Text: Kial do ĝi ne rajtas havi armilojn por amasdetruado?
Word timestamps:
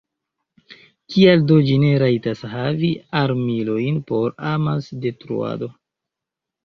Kial 1.15 1.43
do 1.51 1.57
ĝi 1.67 1.75
ne 1.83 1.91
rajtas 2.03 2.41
havi 2.55 2.91
armilojn 3.21 4.03
por 4.13 4.35
amasdetruado? 4.53 5.71